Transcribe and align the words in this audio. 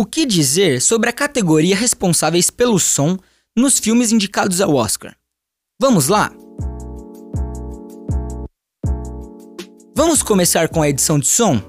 O 0.00 0.06
que 0.06 0.24
dizer 0.24 0.80
sobre 0.80 1.10
a 1.10 1.12
categoria 1.12 1.74
responsáveis 1.74 2.50
pelo 2.50 2.78
som 2.78 3.18
nos 3.56 3.80
filmes 3.80 4.12
indicados 4.12 4.60
ao 4.60 4.76
Oscar? 4.76 5.16
Vamos 5.80 6.06
lá? 6.06 6.32
Vamos 9.96 10.22
começar 10.22 10.68
com 10.68 10.82
a 10.82 10.88
edição 10.88 11.18
de 11.18 11.26
som? 11.26 11.60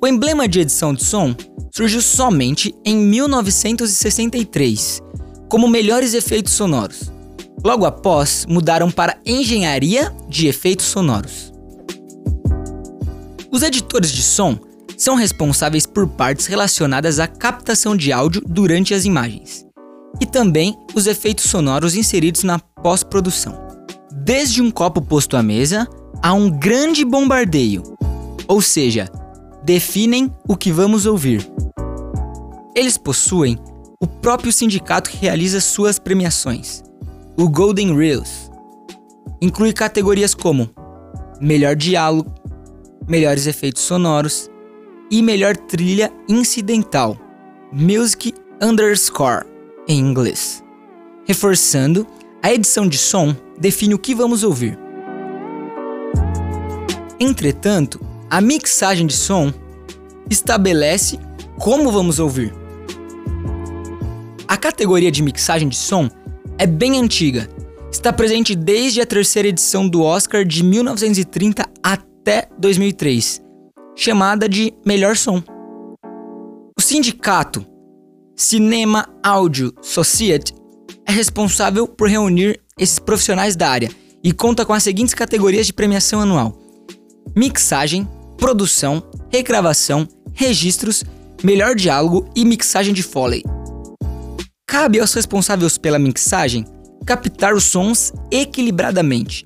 O 0.00 0.06
emblema 0.06 0.48
de 0.48 0.60
edição 0.60 0.94
de 0.94 1.04
som 1.04 1.36
surgiu 1.70 2.00
somente 2.00 2.74
em 2.82 2.96
1963, 2.96 5.02
como 5.50 5.68
melhores 5.68 6.14
efeitos 6.14 6.54
sonoros. 6.54 7.12
Logo 7.62 7.84
após, 7.84 8.46
mudaram 8.46 8.90
para 8.90 9.20
engenharia 9.26 10.16
de 10.30 10.46
efeitos 10.46 10.86
sonoros. 10.86 11.52
Os 13.52 13.62
editores 13.62 14.10
de 14.10 14.22
som 14.22 14.58
são 14.98 15.14
responsáveis 15.14 15.86
por 15.86 16.08
partes 16.08 16.46
relacionadas 16.46 17.20
à 17.20 17.28
captação 17.28 17.96
de 17.96 18.12
áudio 18.12 18.42
durante 18.44 18.92
as 18.92 19.04
imagens 19.04 19.64
e 20.20 20.26
também 20.26 20.76
os 20.94 21.06
efeitos 21.06 21.44
sonoros 21.44 21.94
inseridos 21.94 22.42
na 22.42 22.58
pós-produção. 22.58 23.56
Desde 24.12 24.60
um 24.60 24.70
copo 24.70 25.00
posto 25.00 25.36
à 25.36 25.42
mesa 25.42 25.86
a 26.20 26.34
um 26.34 26.50
grande 26.50 27.04
bombardeio, 27.04 27.82
ou 28.48 28.60
seja, 28.60 29.08
definem 29.62 30.34
o 30.48 30.56
que 30.56 30.72
vamos 30.72 31.06
ouvir. 31.06 31.48
Eles 32.74 32.98
possuem 32.98 33.56
o 34.00 34.06
próprio 34.06 34.52
sindicato 34.52 35.10
que 35.10 35.16
realiza 35.16 35.60
suas 35.60 35.98
premiações, 35.98 36.82
o 37.38 37.48
Golden 37.48 37.96
Reels. 37.96 38.50
Inclui 39.40 39.72
categorias 39.72 40.34
como 40.34 40.68
melhor 41.40 41.76
diálogo, 41.76 42.34
melhores 43.06 43.46
efeitos 43.46 43.82
sonoros, 43.82 44.50
e 45.10 45.22
melhor 45.22 45.56
trilha 45.56 46.12
incidental, 46.28 47.16
Music 47.72 48.34
Underscore, 48.62 49.46
em 49.86 49.98
inglês. 49.98 50.62
Reforçando, 51.26 52.06
a 52.42 52.52
edição 52.52 52.86
de 52.86 52.98
som 52.98 53.34
define 53.58 53.94
o 53.94 53.98
que 53.98 54.14
vamos 54.14 54.42
ouvir. 54.42 54.78
Entretanto, 57.18 58.00
a 58.30 58.40
mixagem 58.40 59.06
de 59.06 59.14
som 59.14 59.52
estabelece 60.30 61.18
como 61.58 61.90
vamos 61.90 62.18
ouvir. 62.18 62.54
A 64.46 64.56
categoria 64.56 65.10
de 65.10 65.22
mixagem 65.22 65.68
de 65.68 65.76
som 65.76 66.08
é 66.58 66.66
bem 66.66 66.98
antiga. 66.98 67.48
Está 67.90 68.12
presente 68.12 68.54
desde 68.54 69.00
a 69.00 69.06
terceira 69.06 69.48
edição 69.48 69.88
do 69.88 70.02
Oscar 70.02 70.44
de 70.44 70.62
1930 70.62 71.66
até 71.82 72.48
2003 72.58 73.47
chamada 73.98 74.48
de 74.48 74.72
Melhor 74.86 75.16
Som. 75.16 75.42
O 76.78 76.80
sindicato 76.80 77.66
Cinema 78.36 79.08
Audio 79.24 79.74
Society 79.82 80.54
é 81.04 81.10
responsável 81.10 81.88
por 81.88 82.08
reunir 82.08 82.60
esses 82.78 83.00
profissionais 83.00 83.56
da 83.56 83.68
área 83.68 83.90
e 84.22 84.32
conta 84.32 84.64
com 84.64 84.72
as 84.72 84.84
seguintes 84.84 85.14
categorias 85.14 85.66
de 85.66 85.72
premiação 85.72 86.20
anual: 86.20 86.56
mixagem, 87.36 88.08
produção, 88.36 89.02
regravação, 89.32 90.06
registros, 90.32 91.02
melhor 91.42 91.74
diálogo 91.74 92.30
e 92.36 92.44
mixagem 92.44 92.94
de 92.94 93.02
Foley. 93.02 93.42
Cabe 94.64 95.00
aos 95.00 95.12
responsáveis 95.12 95.76
pela 95.76 95.98
mixagem 95.98 96.64
captar 97.04 97.52
os 97.52 97.64
sons 97.64 98.12
equilibradamente 98.30 99.44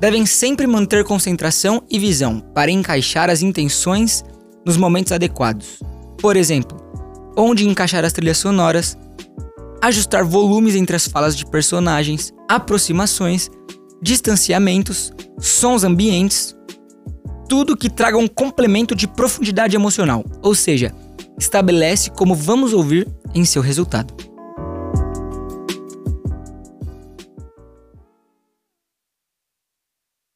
devem 0.00 0.24
sempre 0.26 0.66
manter 0.66 1.04
concentração 1.04 1.82
e 1.90 1.98
visão 1.98 2.40
para 2.54 2.70
encaixar 2.70 3.30
as 3.30 3.42
intenções 3.42 4.24
nos 4.64 4.76
momentos 4.76 5.12
adequados. 5.12 5.80
Por 6.20 6.36
exemplo, 6.36 6.78
onde 7.36 7.66
encaixar 7.68 8.04
as 8.04 8.12
trilhas 8.12 8.38
sonoras, 8.38 8.96
ajustar 9.82 10.24
volumes 10.24 10.74
entre 10.74 10.96
as 10.96 11.06
falas 11.06 11.36
de 11.36 11.46
personagens, 11.46 12.32
aproximações, 12.48 13.50
distanciamentos, 14.02 15.12
sons 15.38 15.84
ambientes, 15.84 16.56
tudo 17.48 17.76
que 17.76 17.88
traga 17.88 18.18
um 18.18 18.28
complemento 18.28 18.94
de 18.94 19.08
profundidade 19.08 19.74
emocional, 19.74 20.24
ou 20.42 20.54
seja, 20.54 20.94
estabelece 21.38 22.10
como 22.10 22.34
vamos 22.34 22.72
ouvir 22.72 23.08
em 23.34 23.44
seu 23.44 23.62
resultado. 23.62 24.27